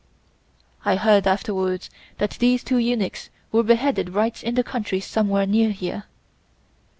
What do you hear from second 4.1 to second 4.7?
right in the